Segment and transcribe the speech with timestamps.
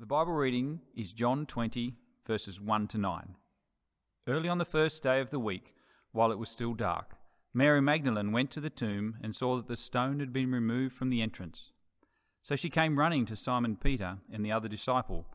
[0.00, 1.94] The Bible reading is John 20,
[2.26, 3.36] verses 1 to 9.
[4.26, 5.74] Early on the first day of the week,
[6.12, 7.16] while it was still dark,
[7.52, 11.10] Mary Magdalene went to the tomb and saw that the stone had been removed from
[11.10, 11.72] the entrance.
[12.40, 15.26] So she came running to Simon Peter and the other disciple,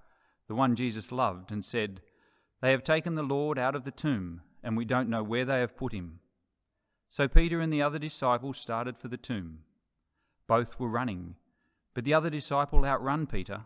[0.47, 2.01] the one Jesus loved, and said,
[2.63, 5.59] They have taken the Lord out of the tomb, and we don't know where they
[5.59, 6.21] have put him.
[7.11, 9.59] So Peter and the other disciple started for the tomb.
[10.47, 11.35] Both were running,
[11.93, 13.65] but the other disciple outrun Peter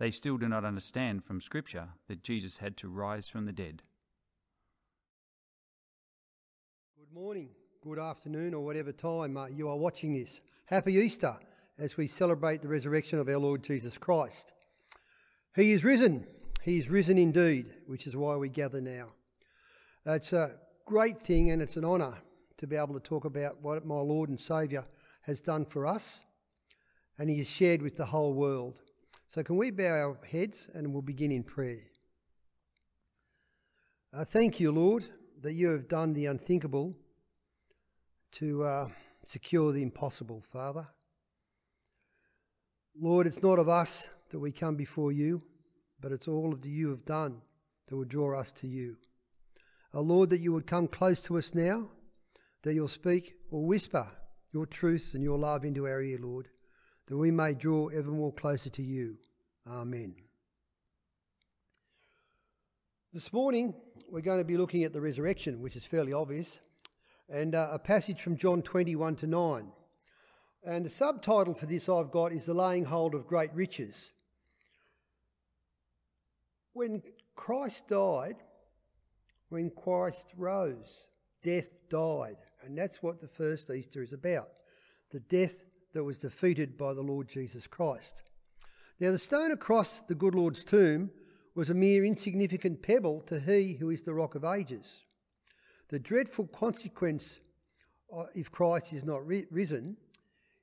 [0.00, 3.82] They still do not understand from Scripture that Jesus had to rise from the dead.
[6.96, 7.50] Good morning,
[7.82, 10.40] good afternoon, or whatever time uh, you are watching this.
[10.64, 11.36] Happy Easter
[11.78, 14.54] as we celebrate the resurrection of our Lord Jesus Christ.
[15.54, 16.26] He is risen.
[16.62, 19.08] He is risen indeed, which is why we gather now.
[20.06, 22.16] It's a great thing and it's an honour
[22.56, 24.86] to be able to talk about what my Lord and Saviour
[25.24, 26.24] has done for us
[27.18, 28.80] and He has shared with the whole world.
[29.32, 31.84] So, can we bow our heads and we'll begin in prayer?
[34.12, 35.04] Uh, thank you, Lord,
[35.42, 36.96] that you have done the unthinkable
[38.32, 38.88] to uh,
[39.24, 40.88] secure the impossible, Father.
[43.00, 45.42] Lord, it's not of us that we come before you,
[46.00, 47.40] but it's all of the you have done
[47.86, 48.96] that will draw us to you.
[49.94, 51.86] Oh, Lord, that you would come close to us now,
[52.64, 54.08] that you'll speak or whisper
[54.52, 56.48] your truths and your love into our ear, Lord,
[57.10, 59.16] that we may draw ever more closer to you.
[59.68, 60.14] Amen.
[63.12, 63.74] This morning,
[64.08, 66.58] we're going to be looking at the resurrection, which is fairly obvious,
[67.28, 69.72] and uh, a passage from John 21 to 9.
[70.64, 74.12] And the subtitle for this I've got is The Laying Hold of Great Riches.
[76.74, 77.02] When
[77.34, 78.36] Christ died,
[79.48, 81.08] when Christ rose,
[81.42, 82.36] death died.
[82.64, 84.50] And that's what the first Easter is about
[85.10, 85.54] the death
[85.92, 88.22] that was defeated by the Lord Jesus Christ.
[89.00, 91.10] Now, the stone across the good Lord's tomb
[91.54, 95.02] was a mere insignificant pebble to he who is the rock of ages.
[95.88, 97.38] The dreadful consequence
[98.16, 99.96] uh, if Christ is not risen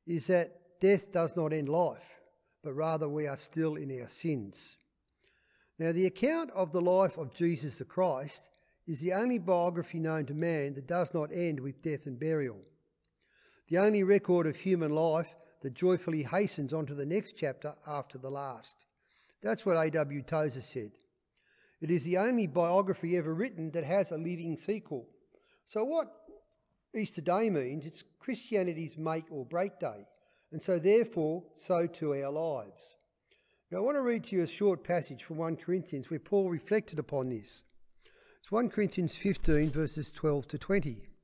[0.06, 2.06] is that death does not end life,
[2.64, 4.78] but rather we are still in our sins.
[5.80, 8.50] Now, the account of the life of Jesus the Christ
[8.88, 12.58] is the only biography known to man that does not end with death and burial.
[13.69, 18.17] The only record of human life that joyfully hastens on to the next chapter after
[18.17, 18.88] the last.
[19.41, 20.22] That's what A.W.
[20.23, 20.91] Tozer said.
[21.81, 25.07] It is the only biography ever written that has a living sequel.
[25.67, 26.07] So, what
[26.95, 30.07] Easter Day means, it's Christianity's make or break day,
[30.51, 32.95] and so therefore, so to our lives.
[33.69, 36.49] Now, I want to read to you a short passage from 1 Corinthians where Paul
[36.49, 37.63] reflected upon this.
[38.39, 41.16] It's 1 Corinthians 15, verses 12 to 20.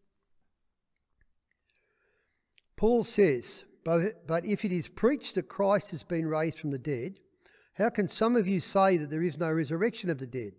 [2.75, 6.77] Paul says, but, but if it is preached that Christ has been raised from the
[6.77, 7.19] dead,
[7.75, 10.53] how can some of you say that there is no resurrection of the dead?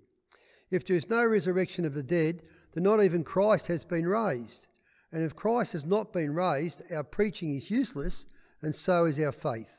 [0.70, 2.42] If there is no resurrection of the dead,
[2.72, 4.66] then not even Christ has been raised.
[5.12, 8.24] And if Christ has not been raised, our preaching is useless,
[8.60, 9.70] and so is our faith.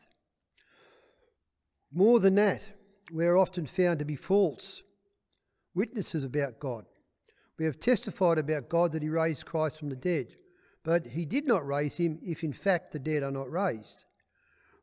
[1.92, 2.64] More than that,
[3.12, 4.82] we are often found to be false
[5.74, 6.86] witnesses about God.
[7.60, 10.36] We have testified about God that He raised Christ from the dead,
[10.86, 14.06] but He did not raise Him if in fact the dead are not raised.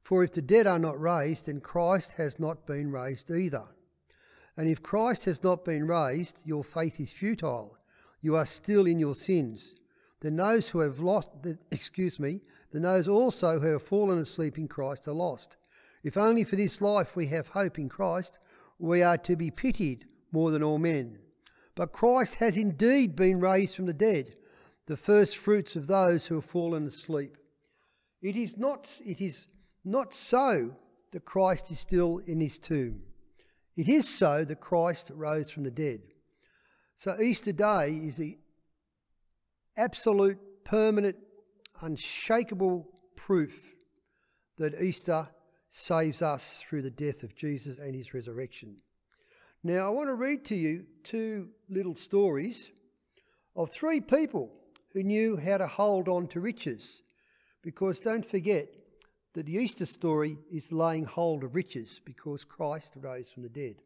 [0.02, 3.64] For if the dead are not raised, then Christ has not been raised either.
[4.56, 7.78] And if Christ has not been raised, your faith is futile.
[8.20, 9.74] You are still in your sins.
[10.20, 11.30] Then those who have lost,
[11.70, 12.40] excuse me,
[12.72, 15.56] then those also who have fallen asleep in Christ are lost.
[16.02, 18.38] If only for this life we have hope in Christ,
[18.78, 21.19] we are to be pitied more than all men.
[21.76, 24.34] But Christ has indeed been raised from the dead,
[24.87, 27.37] the first fruits of those who have fallen asleep.
[28.20, 29.46] It is not, it is
[29.84, 30.76] not so
[31.12, 33.02] that Christ is still in his tomb.
[33.76, 36.00] It is so that Christ rose from the dead.
[36.96, 38.38] So Easter Day is the
[39.76, 41.17] absolute, permanent,
[41.81, 43.75] unshakable proof
[44.58, 45.28] that Easter
[45.70, 48.76] saves us through the death of Jesus and his resurrection.
[49.64, 52.70] Now, I want to read to you two little stories
[53.56, 54.50] of three people
[54.92, 57.02] who knew how to hold on to riches.
[57.62, 58.68] Because don't forget,
[59.34, 63.76] that the Easter story is laying hold of riches because Christ rose from the dead.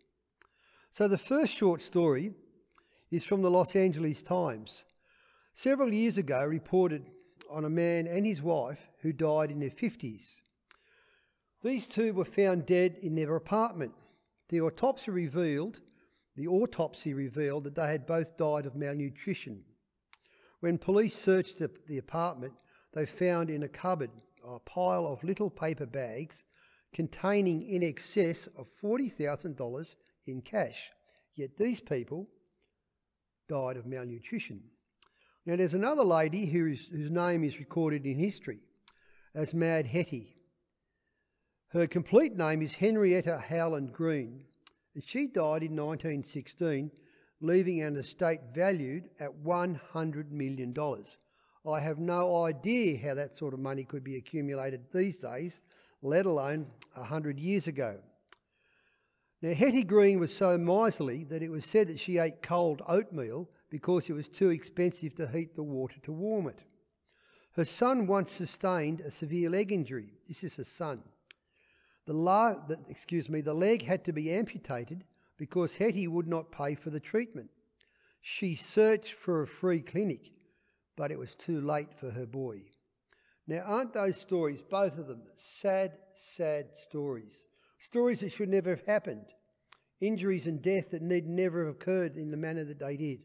[0.90, 2.32] So the first short story
[3.10, 4.84] is from the Los Angeles Times.
[5.54, 7.06] Several years ago, reported
[7.50, 10.40] on a man and his wife who died in their 50s.
[11.62, 13.92] These two were found dead in their apartment.
[14.48, 15.80] The autopsy revealed,
[16.36, 19.64] the autopsy revealed that they had both died of malnutrition.
[20.60, 22.54] When police searched the, the apartment,
[22.94, 24.10] they found in a cupboard
[24.44, 26.44] a pile of little paper bags
[26.92, 29.94] containing in excess of $40,000
[30.26, 30.90] in cash.
[31.34, 32.28] Yet these people
[33.48, 34.62] died of malnutrition.
[35.44, 38.58] Now, there's another lady who is, whose name is recorded in history
[39.34, 40.34] as Mad Hetty.
[41.68, 44.44] Her complete name is Henrietta Howland Green,
[44.94, 46.90] and she died in 1916,
[47.40, 50.74] leaving an estate valued at $100 million.
[51.68, 55.60] I have no idea how that sort of money could be accumulated these days,
[56.02, 57.98] let alone 100 years ago.
[59.42, 63.50] Now, Hetty Green was so miserly that it was said that she ate cold oatmeal
[63.68, 66.62] because it was too expensive to heat the water to warm it.
[67.52, 70.12] Her son once sustained a severe leg injury.
[70.28, 71.02] This is her son.
[72.06, 75.04] The, la- the, excuse me, the leg had to be amputated
[75.36, 77.50] because Hetty would not pay for the treatment.
[78.20, 80.30] She searched for a free clinic,
[80.96, 82.62] but it was too late for her boy.
[83.46, 87.46] Now, aren't those stories, both of them, sad, sad stories?
[87.78, 89.34] Stories that should never have happened.
[90.00, 93.20] Injuries and death that need never have occurred in the manner that they did.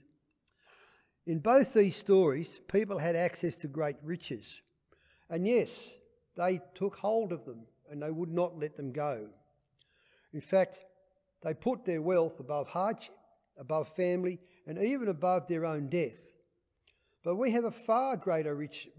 [1.25, 4.61] In both these stories, people had access to great riches.
[5.29, 5.91] And yes,
[6.35, 9.27] they took hold of them and they would not let them go.
[10.33, 10.77] In fact,
[11.43, 13.15] they put their wealth above hardship,
[13.57, 16.19] above family, and even above their own death.
[17.23, 18.89] But we have a far greater rich,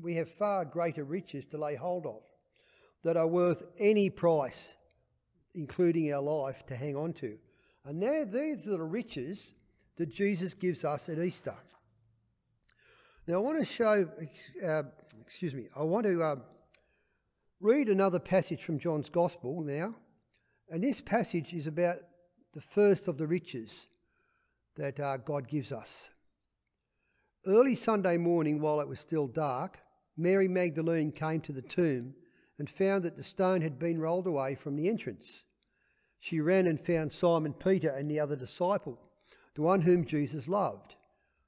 [0.00, 2.22] we have far greater riches to lay hold of
[3.02, 4.74] that are worth any price,
[5.54, 7.36] including our life, to hang on to.
[7.84, 9.52] And now these are the riches
[9.96, 11.54] that Jesus gives us at Easter.
[13.26, 14.08] Now I want to show,
[14.66, 14.82] uh,
[15.20, 16.36] excuse me, I want to uh,
[17.60, 19.94] read another passage from John's Gospel now.
[20.70, 21.96] And this passage is about
[22.52, 23.86] the first of the riches
[24.76, 26.08] that uh, God gives us.
[27.46, 29.78] Early Sunday morning, while it was still dark,
[30.16, 32.14] Mary Magdalene came to the tomb
[32.58, 35.42] and found that the stone had been rolled away from the entrance.
[36.18, 38.98] She ran and found Simon Peter and the other disciple,
[39.54, 40.94] the one whom Jesus loved.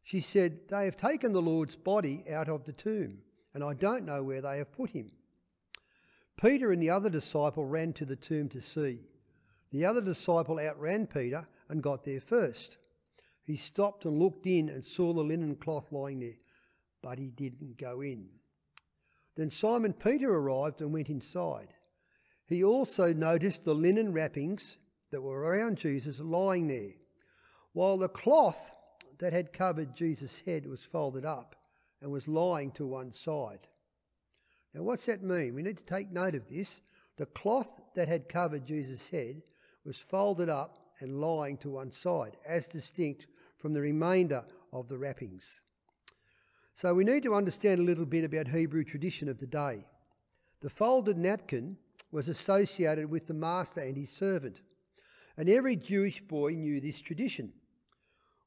[0.02, 3.22] She said, They have taken the Lord's body out of the tomb,
[3.54, 5.12] and I don't know where they have put him.
[6.40, 9.00] Peter and the other disciple ran to the tomb to see.
[9.70, 12.76] The other disciple outran Peter and got there first.
[13.42, 16.38] He stopped and looked in and saw the linen cloth lying there,
[17.02, 18.28] but he didn't go in.
[19.36, 21.74] Then Simon Peter arrived and went inside.
[22.46, 24.76] He also noticed the linen wrappings
[25.10, 26.94] that were around Jesus lying there,
[27.72, 28.70] while the cloth
[29.18, 31.56] that had covered Jesus' head was folded up
[32.00, 33.66] and was lying to one side.
[34.76, 35.54] Now, what's that mean?
[35.54, 36.82] We need to take note of this.
[37.16, 39.40] The cloth that had covered Jesus' head
[39.86, 43.26] was folded up and lying to one side, as distinct
[43.56, 44.44] from the remainder
[44.74, 45.62] of the wrappings.
[46.74, 49.86] So we need to understand a little bit about Hebrew tradition of the day.
[50.60, 51.78] The folded napkin
[52.12, 54.60] was associated with the master and his servant,
[55.38, 57.54] and every Jewish boy knew this tradition.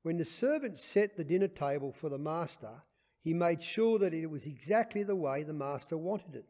[0.04, 2.84] When the servant set the dinner table for the master,
[3.22, 6.46] he made sure that it was exactly the way the master wanted it.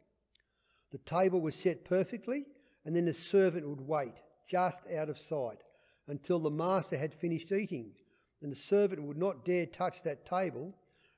[0.92, 2.46] The table was set perfectly,
[2.86, 5.64] and then the servant would wait, just out of sight,
[6.08, 7.92] until the master had finished eating,
[8.42, 10.74] and the servant would not dare touch that table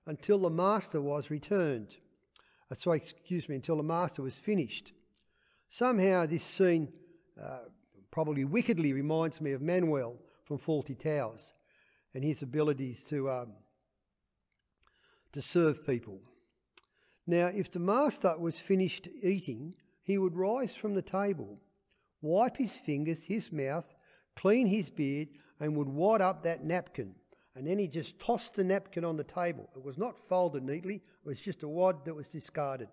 [0.07, 1.95] until the master was returned.
[2.69, 4.93] Uh, sorry, excuse me, until the master was finished.
[5.69, 6.91] Somehow, this scene
[7.41, 7.59] uh,
[8.11, 11.53] probably wickedly reminds me of Manuel from Fawlty Towers
[12.13, 13.53] and his abilities to um,
[15.33, 16.19] to serve people.
[17.27, 21.59] Now, if the master was finished eating, he would rise from the table,
[22.21, 23.93] wipe his fingers, his mouth,
[24.35, 27.15] clean his beard, and would wad up that napkin.
[27.55, 29.69] And then he just tossed the napkin on the table.
[29.75, 32.87] It was not folded neatly, it was just a wad that was discarded.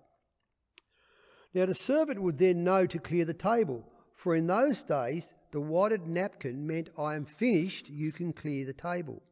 [1.54, 5.60] Now, the servant would then know to clear the table, for in those days, the
[5.60, 9.22] wadded napkin meant, I am finished, you can clear the table.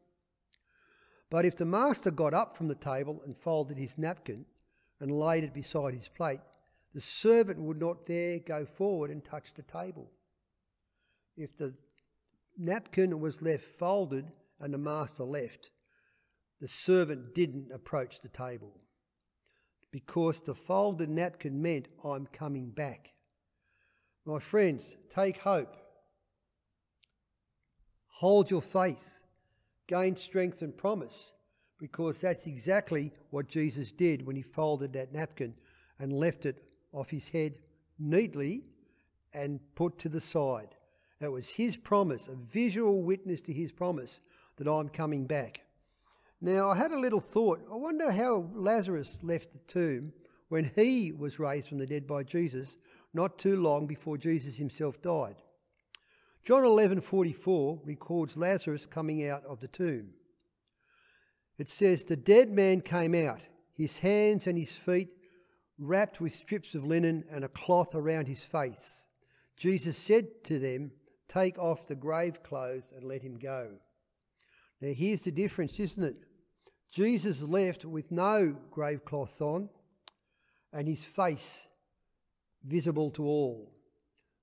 [1.29, 4.45] But if the master got up from the table and folded his napkin
[4.99, 6.39] and laid it beside his plate,
[6.93, 10.09] the servant would not dare go forward and touch the table.
[11.35, 11.73] If the
[12.57, 15.69] napkin was left folded and the master left,
[16.59, 18.73] the servant didn't approach the table.
[19.91, 23.13] because the folded napkin meant I'm coming back.
[24.25, 25.75] My friends, take hope.
[28.19, 29.16] Hold your faith.
[29.87, 31.33] Gain strength and promise
[31.79, 35.53] because that's exactly what Jesus did when he folded that napkin
[35.99, 37.59] and left it off his head
[37.99, 38.63] neatly
[39.33, 40.75] and put to the side.
[41.19, 44.19] That was his promise, a visual witness to his promise
[44.57, 45.61] that I'm coming back.
[46.41, 47.61] Now, I had a little thought.
[47.71, 50.13] I wonder how Lazarus left the tomb
[50.49, 52.77] when he was raised from the dead by Jesus,
[53.13, 55.35] not too long before Jesus himself died.
[56.47, 60.13] John 11:44 records Lazarus coming out of the tomb.
[61.57, 63.41] It says the dead man came out,
[63.73, 65.09] his hands and his feet
[65.77, 69.07] wrapped with strips of linen and a cloth around his face.
[69.57, 70.93] Jesus said to them,
[71.27, 73.73] Take off the grave clothes and let him go.
[74.79, 76.15] Now, here's the difference, isn't it?
[76.91, 79.67] Jesus left with no grave cloths on
[80.71, 81.67] and his face
[82.63, 83.76] visible to all.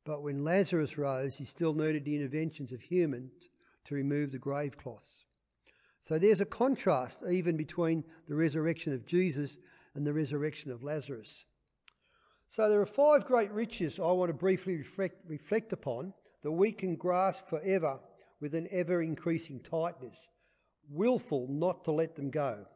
[0.04, 3.48] But when Lazarus rose, he still needed the interventions of humans
[3.86, 5.24] to remove the grave cloths.
[6.00, 9.56] So there's a contrast even between the resurrection of Jesus
[9.94, 11.44] and the resurrection of Lazarus.
[12.48, 16.72] So there are five great riches I want to briefly reflect, reflect upon that we
[16.72, 17.98] can grasp forever
[18.40, 20.28] with an ever increasing tightness,
[20.90, 22.66] willful not to let them go.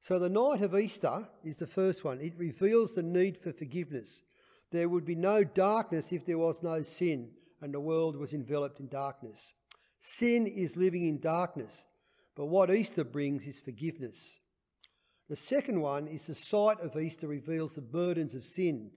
[0.00, 2.20] So the night of Easter is the first one.
[2.20, 4.22] It reveals the need for forgiveness.
[4.70, 7.30] There would be no darkness if there was no sin
[7.60, 9.52] and the world was enveloped in darkness.
[10.00, 11.86] Sin is living in darkness,
[12.34, 14.38] but what Easter brings is forgiveness.
[15.28, 18.92] The second one is the sight of Easter reveals the burdens of sins.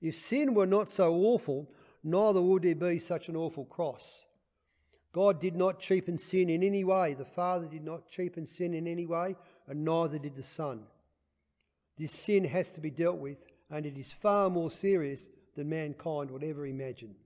[0.00, 1.70] If sin were not so awful,
[2.02, 4.26] neither would there be such an awful cross.
[5.12, 7.14] God did not cheapen sin in any way.
[7.14, 9.36] The Father did not cheapen sin in any way,
[9.68, 10.82] and neither did the Son.
[11.96, 13.38] This sin has to be dealt with,
[13.74, 17.16] and it is far more serious than mankind would ever imagine.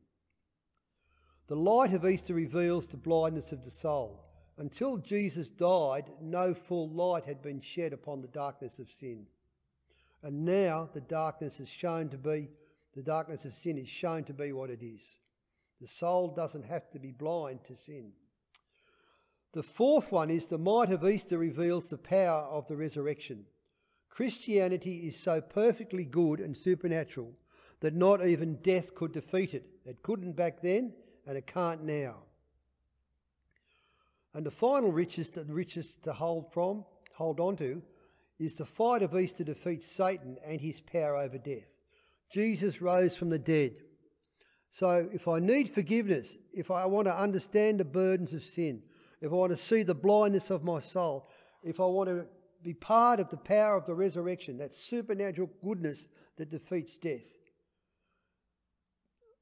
[1.47, 4.25] The light of Easter reveals the blindness of the soul.
[4.57, 9.27] Until Jesus died, no full light had been shed upon the darkness of sin.
[10.23, 12.49] And now the darkness is shown to be,
[12.97, 15.19] the darkness of sin is shown to be what it is.
[15.83, 18.13] The soul doesn't have to be blind to sin.
[19.53, 23.45] The fourth one is the might of Easter reveals the power of the resurrection.
[24.19, 27.31] Christianity is so perfectly good and supernatural
[27.79, 29.65] that not even death could defeat it.
[29.87, 30.93] It couldn't back then,
[31.25, 32.17] and it can't now.
[34.35, 36.85] And the final riches, the riches to hold from,
[37.15, 37.81] hold on to,
[38.41, 41.69] is the fight of Easter defeats Satan and his power over death.
[42.33, 43.75] Jesus rose from the dead.
[44.73, 48.83] So if I need forgiveness, if I want to understand the burdens of sin,
[49.21, 51.29] if I want to see the blindness of my soul,
[51.63, 52.27] if I want to
[52.63, 57.27] be part of the power of the resurrection, that supernatural goodness that defeats death,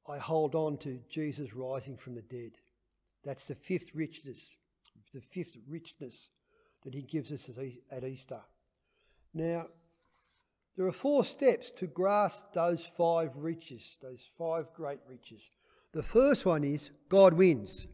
[0.09, 2.51] I hold on to Jesus rising from the dead.
[3.23, 4.47] That's the fifth richness,
[5.13, 6.29] the fifth richness
[6.83, 7.49] that he gives us
[7.91, 8.39] at Easter.
[9.33, 9.67] Now,
[10.77, 15.41] there are four steps to grasp those five riches, those five great riches.
[15.91, 17.87] The first one is God wins.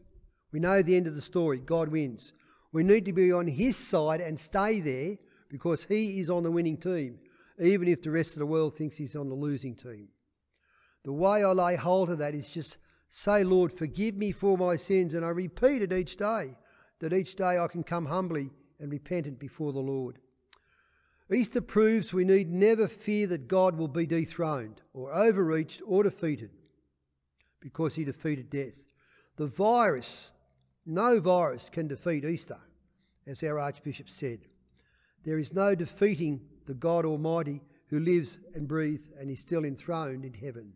[0.52, 2.32] We know the end of the story God wins.
[2.74, 5.16] We need to be on his side and stay there
[5.48, 7.20] because he is on the winning team,
[7.60, 10.08] even if the rest of the world thinks he's on the losing team.
[11.04, 12.78] The way I lay hold of that is just
[13.08, 15.14] say, Lord, forgive me for my sins.
[15.14, 16.56] And I repeat it each day,
[16.98, 18.50] that each day I can come humbly
[18.80, 20.18] and repentant before the Lord.
[21.32, 26.50] Easter proves we need never fear that God will be dethroned or overreached or defeated
[27.60, 28.74] because he defeated death.
[29.36, 30.32] The virus,
[30.86, 32.58] no virus can defeat Easter,
[33.26, 34.40] as our Archbishop said.
[35.24, 40.24] There is no defeating the God Almighty who lives and breathes and is still enthroned
[40.24, 40.72] in heaven.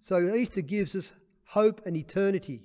[0.00, 1.12] So Easter gives us
[1.44, 2.62] hope and eternity.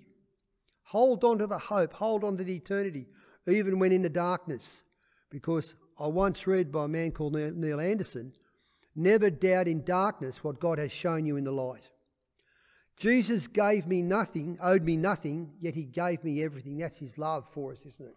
[0.83, 3.07] Hold on to the hope, hold on to the eternity,
[3.47, 4.83] even when in the darkness.
[5.29, 8.33] Because I once read by a man called Neil Anderson
[8.95, 11.89] never doubt in darkness what God has shown you in the light.
[12.97, 16.77] Jesus gave me nothing, owed me nothing, yet he gave me everything.
[16.77, 18.15] That's his love for us, isn't it?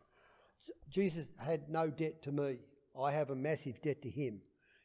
[0.89, 2.59] Jesus had no debt to me.
[2.99, 4.41] I have a massive debt to him.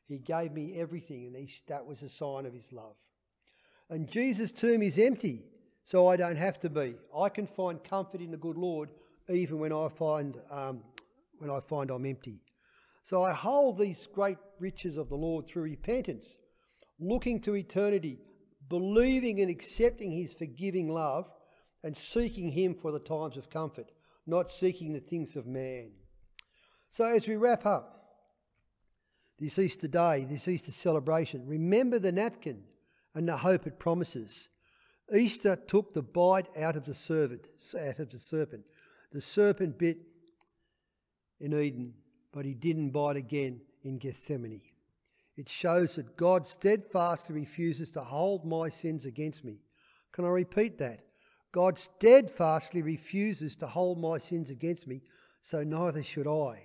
[0.05, 2.95] He gave me everything, and he, that was a sign of his love.
[3.89, 5.43] And Jesus' tomb is empty,
[5.83, 6.95] so I don't have to be.
[7.15, 8.89] I can find comfort in the good Lord
[9.29, 10.81] even when I find um,
[11.39, 12.39] when I find I'm empty.
[13.03, 16.37] So I hold these great riches of the Lord through repentance,
[16.99, 18.19] looking to eternity,
[18.73, 21.29] believing and accepting His forgiving love,
[21.83, 23.91] and seeking Him for the times of comfort,
[24.25, 25.91] not seeking the things of man.
[26.89, 28.03] So as we wrap up,
[29.37, 32.63] this Easter day, this Easter celebration, remember the napkin
[33.13, 34.49] and the hope it promises.
[35.13, 37.49] Easter took the bite out of the serpent,
[37.79, 38.63] out of the serpent.
[39.11, 39.97] The serpent bit
[41.39, 41.93] in Eden,
[42.31, 44.72] but he didn't bite again in Gethsemane.
[45.35, 49.57] It shows that God steadfastly refuses to hold my sins against me.
[50.11, 51.01] Can I repeat that?
[51.51, 55.01] God steadfastly refuses to hold my sins against me,
[55.41, 56.63] so neither should I.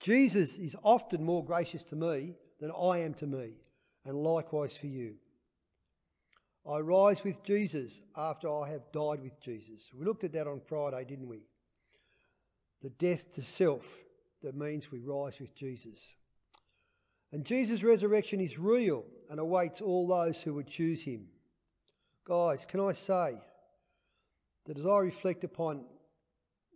[0.00, 3.58] Jesus is often more gracious to me than I am to me,
[4.04, 5.14] and likewise for you.
[6.68, 9.90] I rise with Jesus after I have died with Jesus.
[9.96, 11.46] We looked at that on Friday, didn't we?
[12.82, 13.84] The death to self
[14.42, 15.98] that means we rise with Jesus.
[17.32, 21.28] And Jesus' resurrection is real and awaits all those who would choose him.
[22.24, 23.38] Guys, can I say
[24.66, 25.84] that as I reflect upon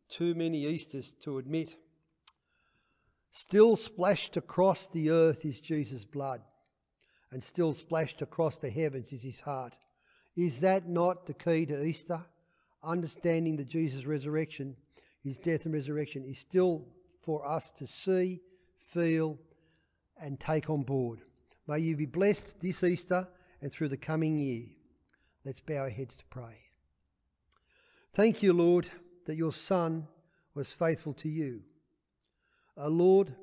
[0.09, 1.77] too many Easters to admit,
[3.33, 6.41] still splashed across the earth is Jesus' blood
[7.31, 9.77] and still splashed across the heavens is his heart.
[10.37, 12.21] Is that not the key to Easter?
[12.83, 14.77] Understanding that Jesus' resurrection,
[15.23, 16.87] his death and resurrection, is still
[17.23, 18.41] for us to see,
[18.79, 19.39] feel,
[20.21, 21.21] and take on board.
[21.67, 23.29] May you be blessed this Easter
[23.61, 24.67] and through the coming year.
[25.45, 26.59] Let's bow our heads to pray.
[28.15, 28.89] Thank you, Lord,
[29.27, 30.07] that your Son
[30.55, 31.61] was faithful to you.
[32.77, 33.35] Uh, Lord,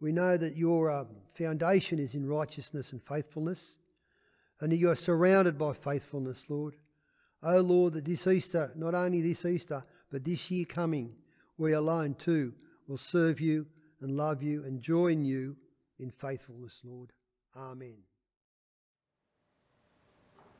[0.00, 3.76] we know that your um, foundation is in righteousness and faithfulness,
[4.60, 6.76] and that you are surrounded by faithfulness, Lord.
[7.42, 11.14] Oh, Lord, that this Easter, not only this Easter, but this year coming,
[11.56, 12.54] we alone too
[12.86, 13.66] will serve you
[14.00, 15.56] and love you and join you
[16.00, 17.12] in faithfulness, Lord.
[17.56, 18.09] Amen.